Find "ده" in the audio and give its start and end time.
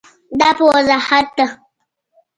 1.37-1.47